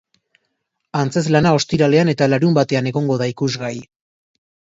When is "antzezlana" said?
1.01-1.51